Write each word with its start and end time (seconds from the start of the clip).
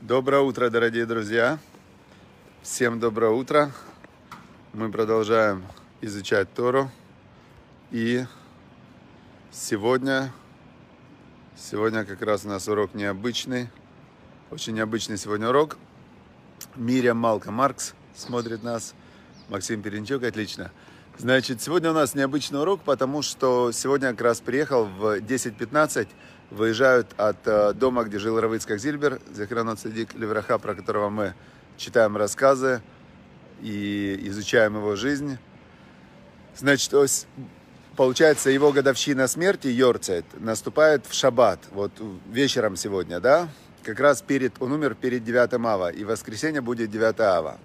Доброе 0.00 0.40
утро, 0.40 0.70
дорогие 0.70 1.04
друзья! 1.04 1.58
Всем 2.62 3.00
доброе 3.00 3.32
утро! 3.32 3.70
Мы 4.72 4.90
продолжаем 4.90 5.62
изучать 6.00 6.50
Тору. 6.54 6.90
И 7.90 8.24
сегодня, 9.52 10.32
сегодня 11.54 12.06
как 12.06 12.22
раз 12.22 12.46
у 12.46 12.48
нас 12.48 12.66
урок 12.66 12.94
необычный. 12.94 13.68
Очень 14.50 14.72
необычный 14.72 15.18
сегодня 15.18 15.50
урок. 15.50 15.76
Миря 16.76 17.12
Малка 17.12 17.50
Маркс 17.50 17.92
смотрит 18.16 18.62
нас. 18.62 18.94
Максим 19.50 19.82
Перенчук, 19.82 20.22
отлично. 20.22 20.72
Значит, 21.18 21.60
сегодня 21.60 21.90
у 21.90 21.94
нас 21.94 22.14
необычный 22.14 22.62
урок, 22.62 22.80
потому 22.84 23.20
что 23.20 23.70
сегодня 23.70 24.12
как 24.12 24.22
раз 24.22 24.40
приехал 24.40 24.86
в 24.86 25.18
10.15 25.18 26.08
выезжают 26.50 27.08
от 27.16 27.36
э, 27.46 27.72
дома, 27.74 28.04
где 28.04 28.18
жил 28.18 28.40
Равицкак 28.40 28.78
Зильбер, 28.78 29.20
Захранот 29.32 29.78
Садик 29.78 30.14
Левраха, 30.14 30.58
про 30.58 30.74
которого 30.74 31.08
мы 31.08 31.34
читаем 31.76 32.16
рассказы 32.16 32.82
и 33.62 34.18
изучаем 34.24 34.76
его 34.76 34.96
жизнь. 34.96 35.38
Значит, 36.56 36.92
ось, 36.92 37.26
получается, 37.96 38.50
его 38.50 38.72
годовщина 38.72 39.28
смерти, 39.28 39.68
Йорцет, 39.68 40.24
наступает 40.40 41.06
в 41.06 41.14
шаббат, 41.14 41.60
вот 41.70 41.92
вечером 42.30 42.76
сегодня, 42.76 43.20
да? 43.20 43.48
Как 43.84 43.98
раз 44.00 44.20
перед, 44.20 44.60
он 44.60 44.72
умер 44.72 44.94
перед 44.94 45.24
9 45.24 45.54
ава, 45.54 45.90
и 45.90 46.04
воскресенье 46.04 46.60
будет 46.60 46.90
9 46.90 47.20
ава. 47.20 47.58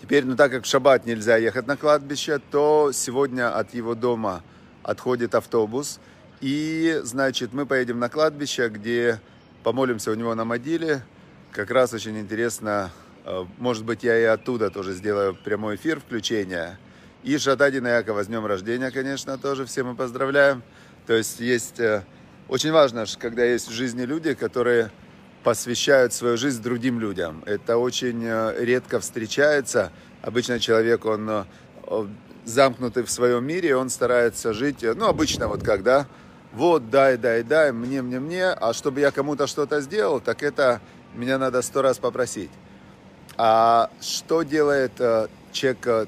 Теперь, 0.00 0.24
ну 0.24 0.36
так 0.36 0.50
как 0.50 0.64
в 0.64 0.66
шаббат 0.66 1.06
нельзя 1.06 1.36
ехать 1.36 1.66
на 1.66 1.76
кладбище, 1.76 2.40
то 2.50 2.92
сегодня 2.92 3.54
от 3.54 3.74
его 3.74 3.94
дома 3.94 4.42
отходит 4.82 5.34
автобус– 5.34 6.00
и, 6.40 7.00
значит, 7.02 7.52
мы 7.52 7.66
поедем 7.66 7.98
на 7.98 8.08
кладбище, 8.08 8.68
где 8.68 9.20
помолимся 9.64 10.12
у 10.12 10.14
него 10.14 10.34
на 10.34 10.44
могиле. 10.44 11.02
Как 11.50 11.70
раз 11.70 11.92
очень 11.92 12.18
интересно, 12.18 12.90
э, 13.24 13.44
может 13.58 13.84
быть, 13.84 14.04
я 14.04 14.18
и 14.18 14.24
оттуда 14.24 14.70
тоже 14.70 14.92
сделаю 14.92 15.34
прямой 15.34 15.76
эфир, 15.76 15.98
включение. 16.00 16.78
И 17.24 17.36
Шатадина 17.38 17.88
Якова 17.88 18.22
с 18.22 18.28
днем 18.28 18.46
рождения, 18.46 18.90
конечно, 18.90 19.36
тоже 19.36 19.66
все 19.66 19.82
мы 19.82 19.96
поздравляем. 19.96 20.62
То 21.06 21.14
есть 21.14 21.40
есть, 21.40 21.80
э, 21.80 22.04
очень 22.48 22.70
важно, 22.70 23.04
когда 23.18 23.44
есть 23.44 23.68
в 23.68 23.72
жизни 23.72 24.02
люди, 24.02 24.34
которые 24.34 24.90
посвящают 25.42 26.12
свою 26.12 26.36
жизнь 26.36 26.62
другим 26.62 27.00
людям. 27.00 27.42
Это 27.46 27.78
очень 27.78 28.22
э, 28.24 28.64
редко 28.64 29.00
встречается. 29.00 29.90
Обычно 30.22 30.60
человек, 30.60 31.04
он 31.04 31.46
замкнутый 32.44 33.02
в 33.02 33.10
своем 33.10 33.44
мире, 33.44 33.76
он 33.76 33.88
старается 33.88 34.52
жить, 34.52 34.82
ну, 34.82 35.06
обычно 35.06 35.48
вот 35.48 35.62
как, 35.62 35.82
да, 35.82 36.06
вот, 36.52 36.90
дай, 36.90 37.16
дай, 37.16 37.42
дай, 37.42 37.72
мне, 37.72 38.02
мне, 38.02 38.20
мне, 38.20 38.46
а 38.46 38.72
чтобы 38.72 39.00
я 39.00 39.10
кому-то 39.10 39.46
что-то 39.46 39.80
сделал, 39.80 40.20
так 40.20 40.42
это 40.42 40.80
меня 41.14 41.38
надо 41.38 41.62
сто 41.62 41.82
раз 41.82 41.98
попросить. 41.98 42.50
А 43.36 43.90
что 44.00 44.42
делает 44.42 44.92
э, 44.98 45.28
человек, 45.52 45.86
э, 45.86 46.06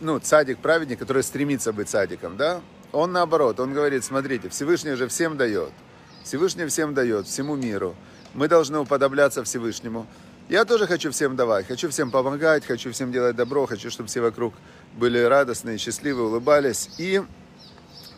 ну, 0.00 0.18
цадик, 0.18 0.58
праведник, 0.58 0.98
который 0.98 1.22
стремится 1.22 1.72
быть 1.72 1.88
цадиком, 1.88 2.36
да? 2.36 2.60
Он 2.92 3.12
наоборот, 3.12 3.60
он 3.60 3.74
говорит, 3.74 4.04
смотрите, 4.04 4.48
Всевышний 4.48 4.94
же 4.94 5.08
всем 5.08 5.36
дает. 5.36 5.72
Всевышний 6.24 6.66
всем 6.66 6.94
дает, 6.94 7.26
всему 7.26 7.56
миру. 7.56 7.94
Мы 8.34 8.48
должны 8.48 8.78
уподобляться 8.78 9.44
Всевышнему. 9.44 10.06
Я 10.48 10.64
тоже 10.64 10.86
хочу 10.86 11.10
всем 11.10 11.36
давать, 11.36 11.66
хочу 11.66 11.90
всем 11.90 12.10
помогать, 12.10 12.64
хочу 12.64 12.92
всем 12.92 13.12
делать 13.12 13.36
добро, 13.36 13.66
хочу, 13.66 13.90
чтобы 13.90 14.08
все 14.08 14.20
вокруг 14.22 14.54
были 14.96 15.18
радостные, 15.18 15.76
счастливые, 15.76 16.28
улыбались. 16.28 16.88
И 16.96 17.22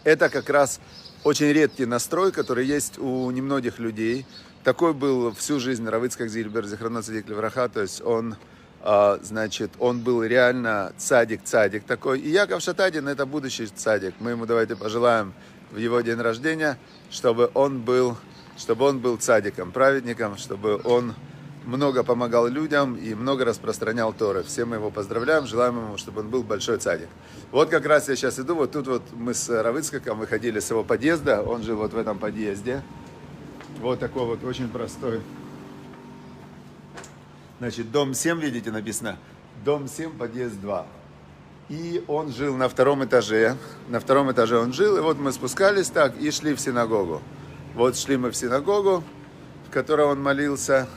это 0.05 0.29
как 0.29 0.49
раз 0.49 0.81
очень 1.25 1.53
редкий 1.53 1.87
настрой, 1.87 2.33
который 2.33 2.67
есть 2.67 2.99
у 2.99 3.31
немногих 3.31 3.79
людей. 3.79 4.27
Такой 4.65 4.93
был 4.95 5.33
всю 5.35 5.61
жизнь 5.61 5.87
Равицкак 5.87 6.29
Зильбер, 6.29 6.67
Зихрана 6.67 7.03
Цадик 7.03 7.29
Левраха, 7.29 7.69
то 7.69 7.81
есть 7.81 8.03
он, 8.03 8.37
а, 8.83 9.19
значит, 9.23 9.71
он 9.79 10.01
был 10.01 10.23
реально 10.23 10.93
цадик-цадик 10.99 11.85
такой. 11.87 12.21
И 12.21 12.31
Яков 12.31 12.63
Шатадин 12.63 13.09
это 13.09 13.27
будущий 13.27 13.67
цадик. 13.67 14.15
Мы 14.21 14.33
ему 14.33 14.47
давайте 14.47 14.77
пожелаем 14.77 15.33
в 15.71 15.77
его 15.77 16.01
день 16.01 16.21
рождения, 16.21 16.79
чтобы 17.11 17.51
он 17.55 17.81
был, 17.81 18.17
чтобы 18.57 18.87
он 18.87 18.99
был 18.99 19.17
цадиком, 19.17 19.73
праведником, 19.73 20.37
чтобы 20.37 20.81
он 20.85 21.15
много 21.65 22.03
помогал 22.05 22.47
людям 22.49 22.97
и 22.97 23.15
много 23.15 23.45
распространял 23.45 24.13
Торы. 24.13 24.43
Все 24.43 24.65
мы 24.65 24.77
его 24.77 24.91
поздравляем, 24.91 25.47
желаем 25.47 25.77
ему, 25.77 25.99
чтобы 25.99 26.21
он 26.21 26.29
был 26.29 26.43
большой 26.43 26.79
цадик. 26.79 27.09
Вот 27.51 27.69
как 27.69 27.87
раз 27.87 28.09
я 28.09 28.17
сейчас 28.17 28.39
иду, 28.39 28.55
вот 28.55 28.73
тут 28.73 28.87
вот 28.87 29.03
мы 29.13 29.35
с 29.35 29.49
Равыцкаком 29.49 30.19
выходили 30.19 30.61
с 30.61 30.71
его 30.71 30.85
подъезда, 30.85 31.43
он 31.43 31.63
жил 31.63 31.77
вот 31.77 31.93
в 31.93 31.99
этом 31.99 32.19
подъезде. 32.19 32.83
Вот 33.81 33.99
такой 33.99 34.25
вот 34.25 34.45
очень 34.45 34.69
простой. 34.69 35.21
Значит, 37.59 37.91
дом 37.91 38.15
7, 38.15 38.41
видите, 38.41 38.71
написано, 38.71 39.19
дом 39.65 39.87
7, 39.87 40.17
подъезд 40.17 40.61
2. 40.61 40.87
И 41.69 42.03
он 42.09 42.33
жил 42.33 42.57
на 42.57 42.69
втором 42.69 43.05
этаже, 43.05 43.57
на 43.89 44.01
втором 44.01 44.33
этаже 44.33 44.59
он 44.59 44.73
жил, 44.73 44.97
и 44.97 45.01
вот 45.01 45.19
мы 45.19 45.31
спускались 45.31 45.89
так 45.89 46.19
и 46.19 46.31
шли 46.31 46.55
в 46.55 46.61
синагогу. 46.61 47.23
Вот 47.75 47.97
шли 47.97 48.17
мы 48.17 48.31
в 48.31 48.37
синагогу, 48.37 49.05
в 49.69 49.71
которой 49.71 50.07
он 50.07 50.21
молился, 50.21 50.89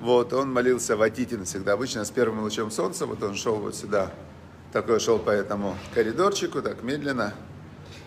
вот, 0.00 0.32
он 0.32 0.50
молился 0.52 0.96
в 0.96 1.02
Атитин 1.02 1.44
всегда, 1.44 1.74
обычно 1.74 2.04
с 2.04 2.10
первым 2.10 2.40
лучом 2.40 2.70
солнца, 2.70 3.04
вот 3.04 3.22
он 3.22 3.34
шел 3.34 3.56
вот 3.56 3.74
сюда, 3.74 4.10
такой 4.72 4.98
шел 4.98 5.18
по 5.18 5.30
этому 5.30 5.76
коридорчику, 5.94 6.62
так 6.62 6.82
медленно, 6.82 7.34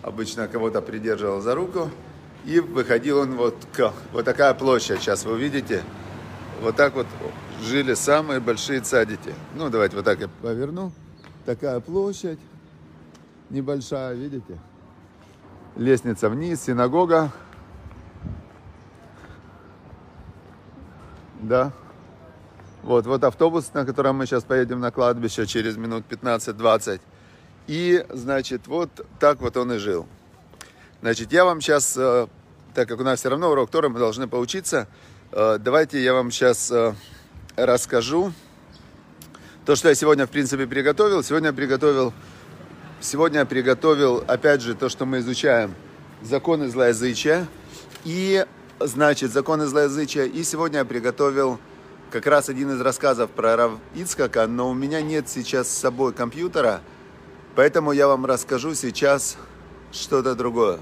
обычно 0.02 0.48
кого-то 0.48 0.82
придерживал 0.82 1.40
за 1.40 1.54
руку, 1.54 1.90
и 2.44 2.58
выходил 2.58 3.18
он 3.18 3.36
вот 3.36 3.56
к, 3.72 3.92
вот 4.12 4.24
такая 4.24 4.52
площадь, 4.54 5.00
сейчас 5.00 5.24
вы 5.24 5.38
видите, 5.38 5.84
вот 6.60 6.74
так 6.74 6.94
вот 6.94 7.06
жили 7.62 7.94
самые 7.94 8.40
большие 8.40 8.80
цадики. 8.80 9.32
Ну, 9.54 9.70
давайте 9.70 9.96
вот 9.96 10.04
так 10.04 10.18
я 10.18 10.28
поверну, 10.42 10.90
такая 11.46 11.78
площадь, 11.78 12.40
небольшая, 13.50 14.14
видите, 14.14 14.58
лестница 15.76 16.28
вниз, 16.28 16.60
синагога, 16.62 17.30
да, 21.40 21.72
вот, 22.84 23.06
вот 23.06 23.24
автобус, 23.24 23.72
на 23.72 23.86
котором 23.86 24.16
мы 24.16 24.26
сейчас 24.26 24.44
поедем 24.44 24.80
на 24.80 24.90
кладбище 24.90 25.46
через 25.46 25.76
минут 25.76 26.04
15-20. 26.08 27.00
И, 27.66 28.04
значит, 28.10 28.66
вот 28.66 28.90
так 29.18 29.40
вот 29.40 29.56
он 29.56 29.72
и 29.72 29.78
жил. 29.78 30.06
Значит, 31.00 31.32
я 31.32 31.46
вам 31.46 31.62
сейчас, 31.62 31.96
э, 31.96 32.26
так 32.74 32.88
как 32.88 33.00
у 33.00 33.02
нас 33.02 33.20
все 33.20 33.30
равно 33.30 33.50
урок 33.50 33.70
Тора, 33.70 33.88
мы 33.88 33.98
должны 33.98 34.28
поучиться, 34.28 34.86
э, 35.32 35.58
давайте 35.58 36.02
я 36.02 36.12
вам 36.12 36.30
сейчас 36.30 36.70
э, 36.70 36.94
расскажу 37.56 38.32
то, 39.64 39.76
что 39.76 39.88
я 39.88 39.94
сегодня, 39.94 40.26
в 40.26 40.30
принципе, 40.30 40.66
приготовил. 40.66 41.22
Сегодня 41.22 41.48
я 41.48 41.52
приготовил, 41.54 42.12
сегодня 43.00 43.40
я 43.40 43.46
приготовил, 43.46 44.22
опять 44.26 44.60
же, 44.60 44.74
то, 44.74 44.90
что 44.90 45.06
мы 45.06 45.20
изучаем, 45.20 45.74
законы 46.20 46.68
злоязычия. 46.68 47.46
И, 48.04 48.44
значит, 48.78 49.32
законы 49.32 49.64
злоязычия. 49.64 50.24
И 50.24 50.42
сегодня 50.42 50.80
я 50.80 50.84
приготовил 50.84 51.58
как 52.14 52.26
раз 52.26 52.48
один 52.48 52.70
из 52.70 52.80
рассказов 52.80 53.28
про 53.28 53.56
Рав 53.56 53.72
Ицкака, 53.96 54.46
но 54.46 54.70
у 54.70 54.72
меня 54.72 55.02
нет 55.02 55.28
сейчас 55.28 55.68
с 55.68 55.76
собой 55.76 56.12
компьютера, 56.12 56.80
поэтому 57.56 57.90
я 57.90 58.06
вам 58.06 58.24
расскажу 58.24 58.76
сейчас 58.76 59.36
что-то 59.90 60.36
другое. 60.36 60.78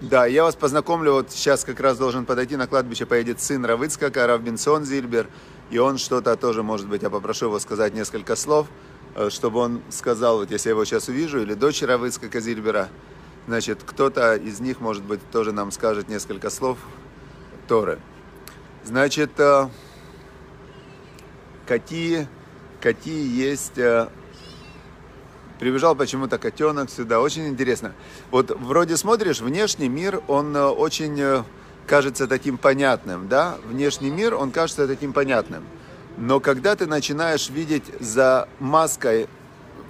Да, 0.00 0.26
я 0.26 0.42
вас 0.42 0.56
познакомлю, 0.56 1.12
вот 1.12 1.30
сейчас 1.30 1.62
как 1.62 1.78
раз 1.78 1.98
должен 1.98 2.26
подойти 2.26 2.56
на 2.56 2.66
кладбище, 2.66 3.06
поедет 3.06 3.40
сын 3.40 3.64
Равыцкака, 3.64 4.26
Рав 4.26 4.40
Бенсон 4.40 4.84
Зильбер, 4.84 5.28
и 5.70 5.78
он 5.78 5.96
что-то 5.96 6.34
тоже, 6.34 6.64
может 6.64 6.88
быть, 6.88 7.02
я 7.02 7.10
попрошу 7.10 7.46
его 7.46 7.60
сказать 7.60 7.94
несколько 7.94 8.34
слов, 8.34 8.66
э, 9.14 9.30
чтобы 9.30 9.60
он 9.60 9.82
сказал, 9.90 10.38
вот 10.38 10.50
если 10.50 10.70
я 10.70 10.72
его 10.72 10.84
сейчас 10.84 11.06
увижу, 11.06 11.40
или 11.40 11.54
дочь 11.54 11.80
Равыцкака 11.80 12.40
Зильбера, 12.40 12.88
значит, 13.46 13.84
кто-то 13.86 14.34
из 14.34 14.58
них, 14.58 14.80
может 14.80 15.04
быть, 15.04 15.20
тоже 15.30 15.52
нам 15.52 15.70
скажет 15.70 16.08
несколько 16.08 16.50
слов 16.50 16.76
Торы. 17.68 18.00
Значит, 18.90 19.38
э, 19.38 19.68
какие, 21.64 22.26
какие 22.80 23.40
есть... 23.40 23.78
Э, 23.78 24.08
прибежал 25.60 25.94
почему-то 25.94 26.38
котенок 26.38 26.90
сюда. 26.90 27.20
Очень 27.20 27.46
интересно. 27.46 27.92
Вот 28.32 28.50
вроде 28.50 28.96
смотришь, 28.96 29.40
внешний 29.40 29.88
мир, 29.88 30.20
он 30.26 30.56
э, 30.56 30.64
очень 30.64 31.44
кажется 31.86 32.26
таким 32.26 32.58
понятным, 32.58 33.28
да? 33.28 33.58
Внешний 33.64 34.10
мир, 34.10 34.34
он 34.34 34.50
кажется 34.50 34.88
таким 34.88 35.12
понятным. 35.12 35.62
Но 36.16 36.40
когда 36.40 36.74
ты 36.74 36.86
начинаешь 36.86 37.48
видеть 37.48 37.84
за 38.00 38.48
маской 38.58 39.28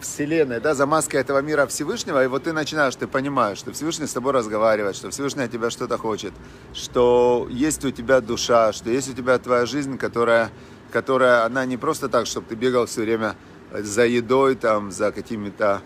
Вселенной, 0.01 0.61
да, 0.61 0.75
за 0.75 0.87
маской 0.87 1.17
этого 1.17 1.41
мира 1.41 1.67
Всевышнего, 1.67 2.25
и 2.25 2.27
вот 2.27 2.45
ты 2.45 2.53
начинаешь, 2.53 2.95
ты 2.97 3.07
понимаешь, 3.07 3.59
что 3.59 3.73
Всевышний 3.73 4.07
с 4.07 4.13
тобой 4.13 4.33
разговаривает, 4.33 4.97
что 4.97 5.11
Всевышний 5.11 5.45
от 5.45 5.53
тебя 5.53 5.71
что-то 5.71 5.99
хочет, 5.99 6.33
что 6.73 7.47
есть 7.51 7.85
у 7.85 7.91
тебя 7.91 8.21
душа, 8.21 8.73
что 8.73 8.91
есть 8.91 9.09
у 9.11 9.13
тебя 9.13 9.39
твоя 9.39 9.67
жизнь, 9.67 9.99
которая, 9.99 10.51
которая 10.91 11.45
она 11.45 11.65
не 11.65 11.77
просто 11.77 12.09
так, 12.09 12.27
чтобы 12.27 12.47
ты 12.49 12.55
бегал 12.55 12.87
все 12.87 13.03
время 13.03 13.37
за 13.73 14.07
едой, 14.07 14.55
там, 14.57 14.91
за 14.91 15.13
какими-то 15.13 15.83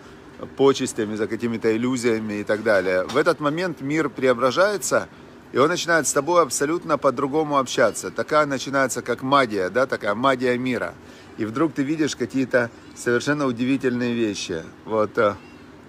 почестями, 0.57 1.15
за 1.15 1.27
какими-то 1.27 1.75
иллюзиями 1.75 2.35
и 2.35 2.43
так 2.43 2.63
далее. 2.63 3.05
В 3.05 3.17
этот 3.17 3.39
момент 3.39 3.81
мир 3.81 4.09
преображается, 4.09 5.07
и 5.51 5.57
он 5.57 5.69
начинает 5.69 6.07
с 6.07 6.13
тобой 6.13 6.41
абсолютно 6.41 6.97
по-другому 6.97 7.57
общаться. 7.57 8.11
Такая 8.11 8.45
начинается 8.45 9.01
как 9.01 9.21
магия, 9.21 9.69
да, 9.69 9.85
такая 9.85 10.15
магия 10.15 10.57
мира. 10.57 10.93
И 11.37 11.45
вдруг 11.45 11.73
ты 11.73 11.83
видишь 11.83 12.15
какие-то 12.15 12.69
совершенно 12.95 13.45
удивительные 13.45 14.13
вещи. 14.13 14.63
Вот 14.85 15.17
э, 15.17 15.35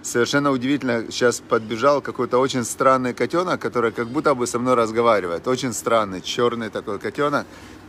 совершенно 0.01 0.51
удивительно, 0.51 1.05
сейчас 1.09 1.39
подбежал 1.39 2.01
какой-то 2.01 2.37
очень 2.39 2.63
странный 2.63 3.13
котенок, 3.13 3.61
который 3.61 3.91
как 3.91 4.09
будто 4.09 4.35
бы 4.35 4.45
со 4.45 4.59
мной 4.59 4.75
разговаривает. 4.75 5.47
Очень 5.47 5.73
странный, 5.73 6.21
черный 6.21 6.69
такой 6.69 6.99
котенок 6.99 7.45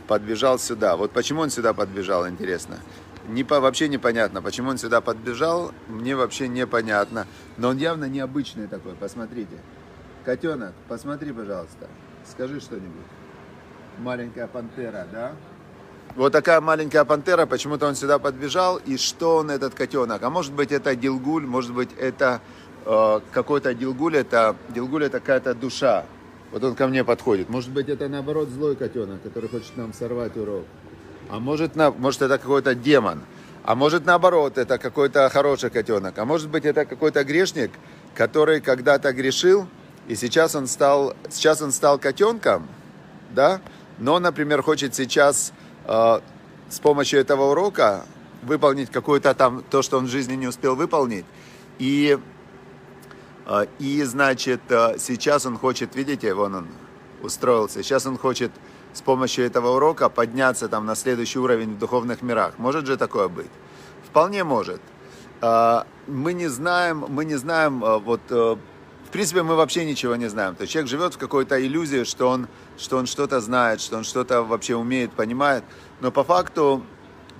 подбежал 0.07 0.57
сюда. 0.57 0.95
Вот 0.95 1.11
почему 1.11 1.41
он 1.41 1.49
сюда 1.49 1.73
подбежал, 1.73 2.27
интересно. 2.27 2.77
Не, 3.27 3.43
по, 3.43 3.59
вообще 3.59 3.87
непонятно, 3.87 4.41
почему 4.41 4.69
он 4.71 4.77
сюда 4.77 5.01
подбежал, 5.01 5.71
мне 5.87 6.15
вообще 6.15 6.47
непонятно. 6.47 7.27
Но 7.57 7.69
он 7.69 7.77
явно 7.77 8.05
необычный 8.05 8.67
такой, 8.67 8.93
посмотрите. 8.93 9.57
Котенок, 10.25 10.73
посмотри, 10.87 11.31
пожалуйста. 11.31 11.87
Скажи 12.25 12.59
что-нибудь. 12.59 13.05
Маленькая 13.99 14.47
пантера, 14.47 15.07
да? 15.11 15.33
Вот 16.19 16.33
такая 16.33 16.59
маленькая 16.59 17.05
пантера, 17.05 17.45
почему-то 17.45 17.87
он 17.87 17.95
сюда 17.95 18.19
подбежал. 18.19 18.75
И 18.75 18.97
что 18.97 19.37
он, 19.37 19.49
этот 19.49 19.73
котенок? 19.73 20.21
А 20.21 20.29
может 20.29 20.51
быть, 20.51 20.73
это 20.73 20.93
Дилгуль, 20.93 21.45
может 21.45 21.73
быть, 21.73 21.91
это 21.97 22.41
э, 22.85 23.21
какой-то 23.31 23.73
Дилгуль, 23.73 24.17
это 24.17 24.57
Дилгуль 24.67 25.05
это 25.05 25.21
какая-то 25.21 25.53
душа. 25.53 26.03
Вот 26.51 26.61
он 26.61 26.75
ко 26.75 26.87
мне 26.87 27.05
подходит. 27.05 27.47
Может 27.47 27.71
быть, 27.71 27.87
это 27.87 28.09
наоборот 28.09 28.49
злой 28.49 28.75
котенок, 28.75 29.23
который 29.23 29.47
хочет 29.47 29.77
нам 29.77 29.93
сорвать 29.93 30.35
урок. 30.35 30.65
А 31.29 31.39
может, 31.39 31.77
на, 31.77 31.89
может 31.89 32.21
это 32.21 32.37
какой-то 32.37 32.75
демон. 32.75 33.21
А 33.63 33.75
может 33.75 34.05
наоборот, 34.05 34.57
это 34.57 34.77
какой-то 34.77 35.29
хороший 35.29 35.69
котенок. 35.69 36.17
А 36.17 36.25
может 36.25 36.49
быть, 36.49 36.65
это 36.65 36.83
какой-то 36.83 37.23
грешник, 37.23 37.71
который 38.13 38.59
когда-то 38.59 39.13
грешил, 39.13 39.67
и 40.09 40.15
сейчас 40.15 40.53
он 40.53 40.67
стал, 40.67 41.13
сейчас 41.29 41.61
он 41.61 41.71
стал 41.71 41.97
котенком, 41.97 42.67
да, 43.33 43.61
но, 43.99 44.19
например, 44.19 44.61
хочет 44.63 44.93
сейчас 44.95 45.53
э, 45.85 46.19
с 46.69 46.79
помощью 46.79 47.19
этого 47.19 47.51
урока 47.51 48.05
выполнить 48.43 48.89
какое-то 48.89 49.33
там, 49.33 49.63
то, 49.69 49.81
что 49.81 49.97
он 49.97 50.05
в 50.05 50.09
жизни 50.09 50.35
не 50.35 50.47
успел 50.47 50.75
выполнить, 50.75 51.25
и, 51.77 52.17
э, 53.45 53.65
и 53.79 54.03
значит, 54.03 54.61
э, 54.69 54.97
сейчас 54.99 55.45
он 55.45 55.57
хочет, 55.57 55.95
видите, 55.95 56.33
вон 56.33 56.55
он 56.55 56.67
устроился, 57.21 57.83
сейчас 57.83 58.05
он 58.05 58.17
хочет 58.17 58.51
с 58.93 59.01
помощью 59.01 59.45
этого 59.45 59.75
урока 59.75 60.09
подняться 60.09 60.67
там 60.67 60.85
на 60.85 60.95
следующий 60.95 61.39
уровень 61.39 61.75
в 61.75 61.79
духовных 61.79 62.21
мирах. 62.21 62.57
Может 62.57 62.87
же 62.87 62.97
такое 62.97 63.27
быть? 63.27 63.51
Вполне 64.09 64.43
может. 64.43 64.81
Мы 65.41 66.33
не 66.33 66.47
знаем, 66.47 67.05
мы 67.07 67.23
не 67.23 67.35
знаем, 67.35 67.79
вот 67.79 68.21
э, 68.29 68.55
в 69.09 69.11
принципе, 69.11 69.41
мы 69.41 69.55
вообще 69.55 69.85
ничего 69.85 70.15
не 70.17 70.29
знаем. 70.29 70.53
То 70.53 70.61
есть 70.61 70.73
человек 70.73 70.87
живет 70.87 71.15
в 71.15 71.17
какой-то 71.17 71.59
иллюзии, 71.59 72.03
что 72.03 72.29
он, 72.29 72.47
что 72.77 72.97
он 72.97 73.07
что-то 73.07 73.41
знает, 73.41 73.81
что 73.81 73.97
он 73.97 74.03
что-то 74.03 74.43
вообще 74.43 74.75
умеет, 74.75 75.11
понимает. 75.13 75.63
Но 75.99 76.11
по 76.11 76.23
факту, 76.23 76.83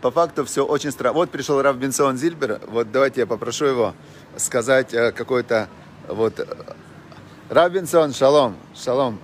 по 0.02 0.10
факту 0.10 0.46
все 0.46 0.66
очень 0.66 0.90
странно. 0.90 1.14
Вот 1.14 1.30
пришел 1.30 1.62
Рав 1.62 1.78
Бенсон 1.78 2.18
Зильбер. 2.18 2.60
Вот 2.70 2.92
давайте 2.92 3.22
я 3.22 3.28
попрошу 3.28 3.66
его 3.66 3.94
сказать 4.36 4.96
э, 4.96 5.12
какой-то... 5.12 5.70
Вот, 6.08 6.44
Рав 7.50 7.72
Бенсон, 7.72 8.14
шалом, 8.14 8.56
шалом. 8.76 9.20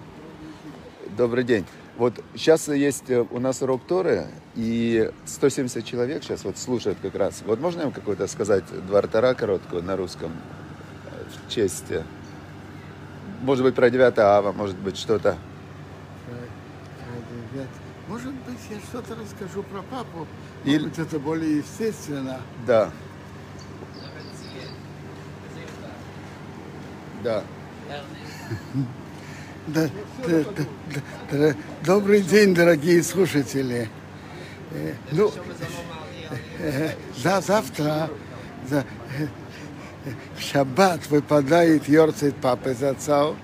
Добрый 1.18 1.46
день. 1.46 1.66
Вот 1.98 2.14
сейчас 2.36 2.68
есть 2.68 3.10
э, 3.10 3.26
у 3.32 3.40
нас 3.40 3.64
урок 3.64 3.82
Торы, 3.88 4.28
и 4.54 5.12
170 5.26 5.84
человек 5.84 6.24
сейчас 6.24 6.44
вот 6.44 6.60
слушают 6.60 7.00
как 7.02 7.16
раз. 7.16 7.42
Вот 7.44 7.60
можно 7.60 7.82
им 7.82 7.92
какой-то 7.92 8.28
сказать 8.28 8.66
два 8.86 9.02
Тара 9.02 9.34
короткую 9.34 9.82
на 9.82 9.98
русском 9.98 10.32
э, 10.32 11.24
в 11.48 11.52
честь 11.52 11.92
может 13.46 13.64
быть, 13.64 13.76
про 13.76 13.90
9 13.90 14.18
ава, 14.18 14.52
может 14.52 14.76
быть, 14.78 14.98
что-то. 14.98 15.38
Может 18.08 18.34
быть, 18.34 18.60
я 18.70 18.78
что-то 18.80 19.16
расскажу 19.16 19.64
про 19.64 19.82
папу. 19.82 20.28
Или... 20.64 20.84
Может 20.84 20.90
быть, 20.90 21.08
это 21.08 21.20
более 21.20 21.58
естественно. 21.58 22.42
Да. 22.68 22.90
Да. 27.24 27.44
Да, 29.68 29.90
да, 30.28 30.44
да, 30.56 31.02
да, 31.32 31.56
добрый 31.84 32.22
день, 32.22 32.54
дорогие 32.54 33.02
слушатели. 33.02 33.90
Э, 34.72 34.94
ну, 35.12 35.32
э, 36.60 36.92
да, 37.24 37.42
завтра, 37.42 38.12
да, 38.70 38.84
шаббат 40.40 41.08
выпадает 41.10 41.88
Йорцит 41.88 42.36
папы 42.36 42.74
за 42.74 42.92
отцов. 42.92 43.36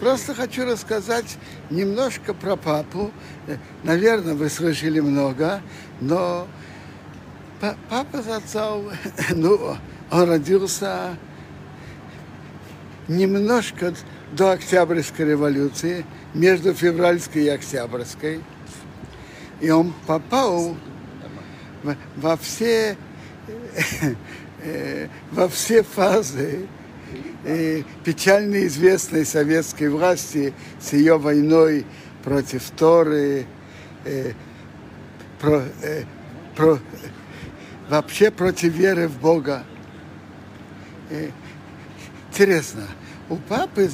Просто 0.00 0.34
хочу 0.34 0.64
рассказать 0.64 1.36
немножко 1.68 2.32
про 2.32 2.56
папу. 2.56 3.10
Наверное, 3.82 4.34
вы 4.34 4.48
слышали 4.48 5.00
много, 5.00 5.60
но 6.00 6.46
папа 7.88 8.22
за 8.22 8.36
отцов, 8.36 8.84
ну, 9.34 9.76
он 10.10 10.28
родился 10.28 11.16
немножко 13.08 13.92
до 14.32 14.52
Октябрьской 14.52 15.26
революции, 15.26 16.06
между 16.34 16.72
февральской 16.72 17.44
и 17.44 17.48
октябрьской. 17.48 18.40
И 19.60 19.70
он 19.70 19.92
попал 20.06 20.76
во 22.16 22.36
все 22.36 22.96
э, 24.62 25.08
во 25.32 25.48
все 25.48 25.82
фазы 25.82 26.66
э, 27.44 27.82
печально 28.04 28.66
известной 28.66 29.24
советской 29.24 29.88
власти 29.88 30.52
с 30.80 30.92
ее 30.92 31.18
войной 31.18 31.84
против 32.22 32.70
Торы, 32.70 33.46
э, 34.04 34.32
про, 35.40 35.62
э, 35.82 36.04
про, 36.54 36.78
вообще 37.88 38.30
против 38.30 38.72
веры 38.72 39.08
в 39.08 39.18
Бога. 39.18 39.64
Э, 41.10 41.30
интересно, 42.30 42.86
у 43.28 43.36
папы, 43.36 43.90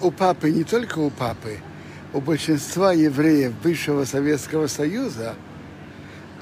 у 0.00 0.10
папы, 0.10 0.50
не 0.50 0.64
только 0.64 0.98
у 0.98 1.10
папы, 1.10 1.58
у 2.12 2.20
большинства 2.20 2.92
евреев 2.92 3.52
бывшего 3.62 4.04
Советского 4.04 4.66
Союза 4.66 5.34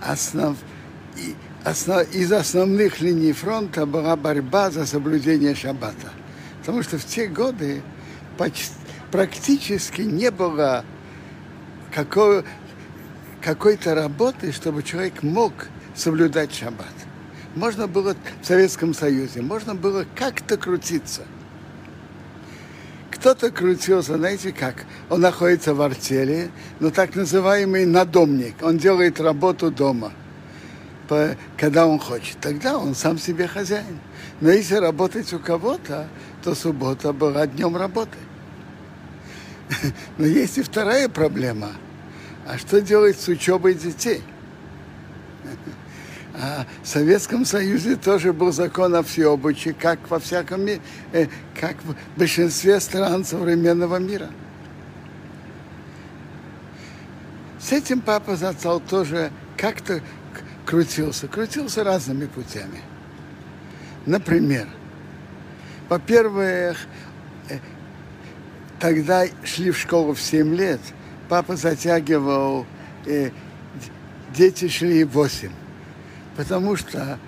основ, 0.00 0.56
основ, 1.66 2.06
из 2.14 2.32
основных 2.32 3.00
линий 3.00 3.32
фронта 3.32 3.86
была 3.86 4.16
борьба 4.16 4.70
за 4.70 4.86
соблюдение 4.86 5.54
шаббата. 5.54 6.12
Потому 6.60 6.82
что 6.82 6.96
в 6.96 7.04
те 7.04 7.26
годы 7.26 7.82
почти, 8.38 8.72
практически 9.10 10.02
не 10.02 10.30
было 10.30 10.84
какой, 11.92 12.44
какой-то 13.42 13.94
работы, 13.94 14.52
чтобы 14.52 14.82
человек 14.84 15.22
мог 15.22 15.52
соблюдать 15.94 16.54
шаббат. 16.54 16.94
Можно 17.56 17.88
было 17.88 18.14
в 18.42 18.46
Советском 18.46 18.94
Союзе, 18.94 19.42
можно 19.42 19.74
было 19.74 20.04
как-то 20.14 20.56
крутиться. 20.56 21.22
Кто-то 23.10 23.50
крутился, 23.50 24.16
знаете 24.16 24.52
как? 24.52 24.84
Он 25.08 25.20
находится 25.20 25.74
в 25.74 25.80
артели, 25.80 26.50
но 26.78 26.90
так 26.90 27.16
называемый 27.16 27.86
надомник. 27.86 28.54
Он 28.62 28.78
делает 28.78 29.20
работу 29.20 29.72
дома– 29.72 30.12
когда 31.56 31.86
он 31.86 31.98
хочет. 31.98 32.38
Тогда 32.40 32.78
он 32.78 32.94
сам 32.94 33.18
себе 33.18 33.46
хозяин. 33.46 34.00
Но 34.40 34.50
если 34.50 34.76
работать 34.76 35.32
у 35.32 35.38
кого-то, 35.38 36.08
то 36.42 36.54
суббота 36.54 37.12
была 37.12 37.46
днем 37.46 37.76
работы. 37.76 38.18
Но 40.18 40.26
есть 40.26 40.58
и 40.58 40.62
вторая 40.62 41.08
проблема. 41.08 41.72
А 42.46 42.58
что 42.58 42.80
делать 42.80 43.20
с 43.20 43.28
учебой 43.28 43.74
детей? 43.74 44.22
А 46.38 46.66
в 46.82 46.86
Советском 46.86 47.46
Союзе 47.46 47.96
тоже 47.96 48.34
был 48.34 48.52
закон 48.52 48.94
о 48.94 49.02
всеобучи, 49.02 49.72
как 49.72 49.98
во 50.10 50.18
всяком 50.18 50.66
мире, 50.66 50.82
э, 51.14 51.28
как 51.58 51.76
в 51.82 51.94
большинстве 52.18 52.78
стран 52.78 53.24
современного 53.24 53.96
мира. 53.96 54.28
С 57.58 57.72
этим 57.72 58.02
папа 58.02 58.36
зацал 58.36 58.80
тоже 58.80 59.32
как-то 59.56 60.02
крутился, 60.66 61.28
крутился 61.28 61.84
разными 61.84 62.26
путями. 62.26 62.80
Например, 64.04 64.68
во-первых, 65.88 66.78
э, 67.48 67.58
тогда 68.80 69.24
шли 69.44 69.70
в 69.70 69.78
школу 69.78 70.12
в 70.12 70.20
7 70.20 70.54
лет, 70.54 70.80
папа 71.28 71.56
затягивал, 71.56 72.66
э, 73.06 73.30
дети 74.34 74.68
шли 74.68 75.04
в 75.04 75.10
8. 75.10 75.50
Потому 76.36 76.76
что 76.76 77.18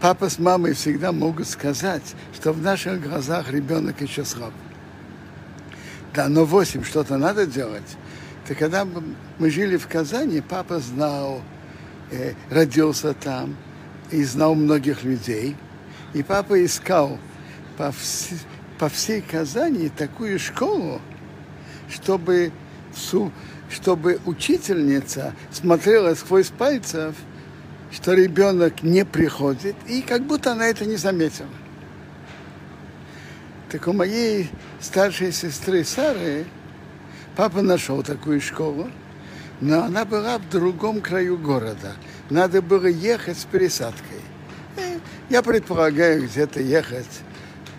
папа 0.00 0.28
с 0.28 0.38
мамой 0.38 0.74
всегда 0.74 1.12
могут 1.12 1.48
сказать, 1.48 2.14
что 2.34 2.52
в 2.52 2.62
наших 2.62 3.02
глазах 3.02 3.50
ребенок 3.50 4.00
еще 4.02 4.24
слаб. 4.24 4.52
Да, 6.14 6.28
но 6.28 6.44
8 6.44 6.84
что-то 6.84 7.16
надо 7.16 7.46
делать. 7.46 7.96
Так 8.46 8.58
когда 8.58 8.86
мы 9.38 9.50
жили 9.50 9.76
в 9.76 9.88
Казани, 9.88 10.40
папа 10.40 10.78
знал, 10.78 11.42
э, 12.10 12.34
родился 12.50 13.14
там 13.14 13.56
и 14.10 14.22
знал 14.24 14.54
многих 14.54 15.02
людей. 15.02 15.56
И 16.14 16.22
папа 16.22 16.64
искал 16.64 17.18
по, 17.76 17.84
вс- 17.84 18.38
по 18.78 18.88
всей 18.88 19.20
Казани 19.20 19.88
такую 19.88 20.38
школу, 20.38 21.00
чтобы, 21.88 22.52
чтобы 23.70 24.20
учительница 24.24 25.34
смотрела 25.50 26.14
сквозь 26.14 26.48
пальцев, 26.48 27.14
что 27.90 28.14
ребенок 28.14 28.82
не 28.82 29.04
приходит, 29.04 29.76
и 29.86 30.02
как 30.02 30.22
будто 30.22 30.52
она 30.52 30.66
это 30.66 30.84
не 30.84 30.96
заметила. 30.96 31.48
Так 33.70 33.88
у 33.88 33.92
моей 33.92 34.50
старшей 34.80 35.32
сестры 35.32 35.84
Сары 35.84 36.46
папа 37.34 37.62
нашел 37.62 38.02
такую 38.02 38.40
школу, 38.40 38.90
но 39.60 39.84
она 39.84 40.04
была 40.04 40.38
в 40.38 40.48
другом 40.48 41.00
краю 41.00 41.38
города. 41.38 41.94
Надо 42.30 42.60
было 42.62 42.86
ехать 42.86 43.38
с 43.38 43.44
пересадкой. 43.44 44.20
И 44.76 44.98
я 45.30 45.42
предполагаю, 45.42 46.24
где-то 46.24 46.60
ехать, 46.60 47.22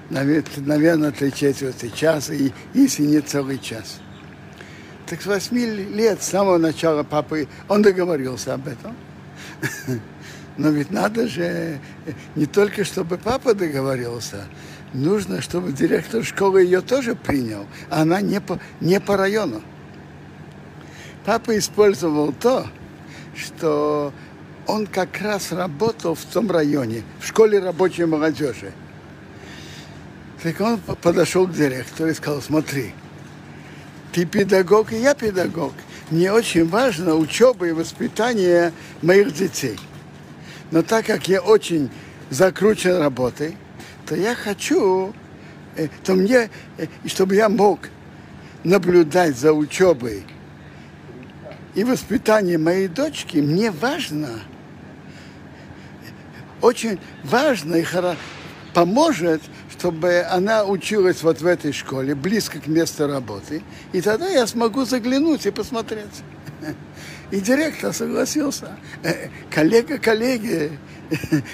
наверное, 0.10 1.12
три 1.12 1.32
четверти 1.32 1.90
часа, 1.90 2.34
и, 2.34 2.52
если 2.74 3.04
не 3.04 3.22
целый 3.22 3.60
час. 3.60 4.00
Так 5.06 5.22
с 5.22 5.26
восьми 5.26 5.66
лет, 5.66 6.22
с 6.22 6.30
самого 6.30 6.58
начала 6.58 7.04
папы, 7.04 7.48
он 7.70 7.82
договорился 7.82 8.54
об 8.54 8.68
этом. 8.68 8.96
Но 10.58 10.70
ведь 10.70 10.92
надо 10.92 11.28
же 11.28 11.80
не 12.36 12.46
только, 12.48 12.84
чтобы 12.84 13.18
папа 13.18 13.54
договорился, 13.54 14.46
нужно, 14.94 15.42
чтобы 15.42 15.72
директор 15.72 16.24
школы 16.24 16.64
ее 16.64 16.82
тоже 16.82 17.16
принял. 17.16 17.68
А 17.90 18.02
она 18.02 18.22
не 18.22 18.42
по, 18.42 18.60
не 18.82 19.00
по 19.00 19.16
району. 19.16 19.62
Папа 21.28 21.58
использовал 21.58 22.32
то, 22.32 22.68
что 23.36 24.14
он 24.66 24.88
как 24.88 25.20
раз 25.20 25.52
работал 25.52 26.16
в 26.16 26.24
том 26.24 26.50
районе, 26.50 27.04
в 27.20 27.28
школе 27.28 27.60
рабочей 27.60 28.06
молодежи. 28.06 28.72
Так 30.42 30.62
он 30.62 30.78
подошел 30.78 31.46
к 31.46 31.52
директору 31.52 32.10
и 32.10 32.14
сказал, 32.14 32.42
смотри, 32.42 32.94
ты 34.14 34.26
педагог, 34.26 34.94
и 34.94 35.02
я 35.02 35.14
педагог. 35.16 35.74
Мне 36.12 36.32
очень 36.32 36.66
важно 36.66 37.16
учеба 37.16 37.68
и 37.68 37.74
воспитание 37.74 38.72
моих 39.02 39.34
детей. 39.34 39.78
Но 40.72 40.82
так 40.82 41.08
как 41.08 41.28
я 41.28 41.42
очень 41.42 41.90
закручен 42.30 43.00
работой, 43.00 43.58
то 44.06 44.16
я 44.16 44.34
хочу, 44.34 45.14
э, 45.76 45.90
то 46.06 46.14
мне, 46.14 46.50
э, 46.78 46.88
чтобы 47.06 47.36
я 47.36 47.50
мог 47.50 47.90
наблюдать 48.64 49.38
за 49.38 49.52
учебой 49.52 50.24
и 51.78 51.84
воспитанием 51.84 52.64
моей 52.64 52.88
дочки, 52.88 53.38
мне 53.38 53.70
важно, 53.70 54.40
очень 56.60 57.00
важно 57.24 57.76
и 57.76 57.84
хорошо, 57.84 58.18
поможет, 58.74 59.44
чтобы 59.78 60.24
она 60.24 60.66
училась 60.66 61.22
вот 61.22 61.40
в 61.40 61.46
этой 61.46 61.74
школе, 61.74 62.16
близко 62.16 62.60
к 62.60 62.66
месту 62.66 63.06
работы, 63.08 63.62
и 63.94 64.02
тогда 64.02 64.28
я 64.28 64.48
смогу 64.48 64.86
заглянуть 64.86 65.46
и 65.46 65.52
посмотреть. 65.52 66.24
И 67.30 67.42
директор 67.42 67.94
согласился. 67.94 68.76
Э, 69.04 69.28
коллега 69.52 70.00
коллеги 70.00 70.72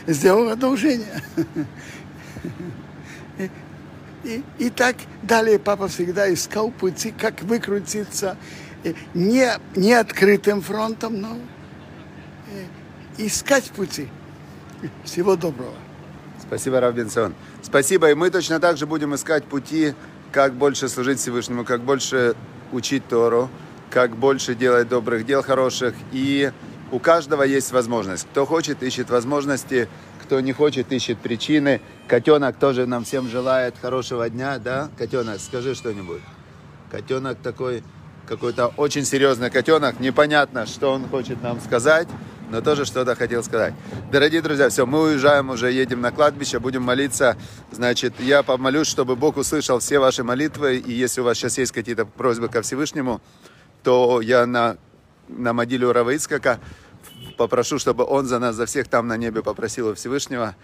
сделал 0.08 0.50
одолжение. 0.50 1.22
И, 3.40 3.50
и, 4.24 4.44
и 4.60 4.70
так 4.70 4.96
далее 5.24 5.60
папа 5.60 5.88
всегда 5.88 6.32
искал 6.32 6.70
пути, 6.70 7.12
как 7.12 7.42
выкрутиться 7.42 8.38
не, 9.14 9.50
не 9.76 9.94
открытым 9.94 10.62
фронтом, 10.62 11.22
но 11.22 11.38
э, 12.50 12.66
искать 13.18 13.72
пути. 13.72 14.08
Всего 15.04 15.36
доброго. 15.36 15.74
Спасибо, 16.42 16.80
Равбинсон. 16.80 17.34
Спасибо, 17.62 18.12
и 18.12 18.14
мы 18.14 18.30
точно 18.30 18.60
так 18.60 18.78
же 18.78 18.86
будем 18.86 19.16
искать 19.16 19.46
пути, 19.46 19.94
как 20.32 20.54
больше 20.54 20.90
служить 20.90 21.20
Всевышнему, 21.20 21.64
как 21.64 21.82
больше 21.82 22.36
учить 22.72 23.08
Тору, 23.08 23.50
как 23.90 24.16
больше 24.16 24.56
делать 24.56 24.90
добрых 24.90 25.26
дел 25.26 25.42
хороших. 25.42 25.96
И 26.12 26.52
у 26.92 27.00
каждого 27.00 27.44
есть 27.44 27.72
возможность. 27.72 28.28
Кто 28.32 28.46
хочет, 28.46 28.84
ищет 28.84 29.10
возможности, 29.10 29.88
кто 30.22 30.40
не 30.42 30.54
хочет, 30.54 30.92
ищет 30.92 31.20
причины. 31.20 31.82
Котенок 32.08 32.58
тоже 32.58 32.86
нам 32.86 33.04
всем 33.04 33.30
желает 33.30 33.76
хорошего 33.82 34.30
дня, 34.30 34.60
да? 34.60 34.90
Котенок, 34.98 35.40
скажи 35.40 35.76
что-нибудь. 35.76 36.22
Котенок 36.92 37.38
такой, 37.40 37.84
какой-то 38.28 38.68
очень 38.78 39.06
серьезный 39.06 39.50
котенок. 39.50 40.00
Непонятно, 40.00 40.66
что 40.66 40.92
он 40.92 41.08
хочет 41.08 41.42
нам 41.42 41.60
сказать, 41.60 42.08
но 42.50 42.62
тоже 42.62 42.86
что-то 42.86 43.16
хотел 43.16 43.44
сказать. 43.44 43.74
Дорогие 44.12 44.42
друзья, 44.42 44.70
все, 44.70 44.86
мы 44.86 45.02
уезжаем 45.02 45.50
уже, 45.50 45.72
едем 45.72 46.02
на 46.02 46.12
кладбище, 46.12 46.60
будем 46.60 46.84
молиться. 46.84 47.38
Значит, 47.72 48.20
я 48.20 48.44
помолюсь, 48.44 48.88
чтобы 48.88 49.16
Бог 49.16 49.38
услышал 49.38 49.80
все 49.80 50.00
ваши 50.00 50.24
молитвы. 50.24 50.78
И 50.78 50.92
если 50.92 51.22
у 51.22 51.24
вас 51.24 51.38
сейчас 51.38 51.58
есть 51.58 51.72
какие-то 51.72 52.06
просьбы 52.06 52.50
ко 52.50 52.62
Всевышнему, 52.62 53.22
то 53.84 54.22
я 54.22 54.46
на, 54.46 54.78
на 55.28 55.54
могиле 55.54 55.92
Раваицкака 55.92 56.60
попрошу, 57.38 57.80
чтобы 57.80 58.06
он 58.06 58.26
за 58.28 58.40
нас, 58.40 58.56
за 58.56 58.66
всех 58.66 58.88
там 58.88 59.08
на 59.08 59.18
небе 59.18 59.42
попросил 59.42 59.90
у 59.90 59.94
Всевышнего. 59.96 60.56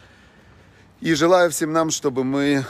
И 1.02 1.14
желаю 1.14 1.50
всем 1.50 1.72
нам, 1.72 1.92
чтобы 1.92 2.26
мы 2.26 2.66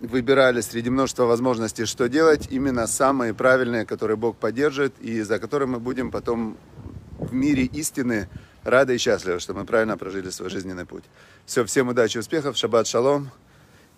выбирали 0.00 0.62
среди 0.62 0.88
множества 0.88 1.24
возможностей, 1.24 1.84
что 1.84 2.08
делать, 2.08 2.48
именно 2.50 2.86
самые 2.86 3.34
правильные, 3.34 3.84
которые 3.84 4.16
Бог 4.16 4.38
поддержит, 4.38 4.98
и 5.00 5.20
за 5.20 5.38
которые 5.38 5.68
мы 5.68 5.78
будем 5.80 6.10
потом 6.10 6.56
в 7.18 7.34
мире 7.34 7.64
истины 7.64 8.30
рады 8.62 8.94
и 8.94 8.98
счастливы, 8.98 9.38
что 9.38 9.52
мы 9.52 9.66
правильно 9.66 9.98
прожили 9.98 10.30
свой 10.30 10.48
жизненный 10.48 10.86
путь. 10.86 11.04
Все, 11.44 11.62
всем 11.66 11.88
удачи, 11.88 12.16
успехов, 12.16 12.56
шаббат 12.56 12.86
шалом 12.86 13.30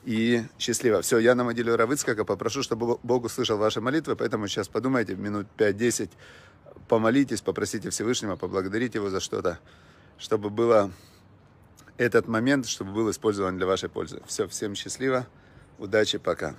и 0.05 0.43
счастливо. 0.59 1.01
Все, 1.03 1.19
я 1.19 1.37
на 1.37 1.45
могиле 1.45 1.73
Равыцкака 1.77 2.25
попрошу, 2.25 2.65
чтобы 2.65 2.99
Бог 3.05 3.25
услышал 3.25 3.57
ваши 3.57 3.81
молитвы, 3.81 4.17
поэтому 4.17 4.49
сейчас 4.49 4.67
подумайте, 4.67 5.15
минут 5.15 5.47
5-10, 5.59 6.11
помолитесь, 6.89 7.41
попросите 7.41 7.91
Всевышнего, 7.91 8.35
поблагодарите 8.35 8.99
Его 8.99 9.11
за 9.11 9.21
что-то, 9.21 9.61
чтобы 10.19 10.51
было 10.51 10.91
этот 11.99 12.29
момент, 12.29 12.67
чтобы 12.67 12.93
был 12.93 13.11
использован 13.11 13.57
для 13.57 13.67
вашей 13.67 13.89
пользы. 13.89 14.21
Все, 14.27 14.47
всем 14.49 14.75
счастливо, 14.75 15.27
удачи, 15.79 16.19
пока. 16.19 16.55